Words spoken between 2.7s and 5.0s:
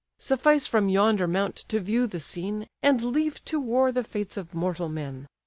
And leave to war the fates of mortal